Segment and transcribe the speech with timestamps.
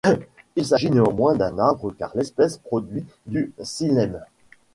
[0.55, 4.19] Il s'agit néanmoins d'un arbre car l'espèce produit du xylème.